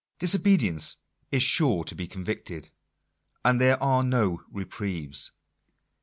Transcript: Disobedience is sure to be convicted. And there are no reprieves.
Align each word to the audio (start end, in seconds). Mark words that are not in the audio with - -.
Disobedience 0.17 0.97
is 1.31 1.43
sure 1.43 1.83
to 1.83 1.93
be 1.93 2.07
convicted. 2.07 2.69
And 3.45 3.61
there 3.61 3.77
are 3.83 4.01
no 4.03 4.41
reprieves. 4.49 5.31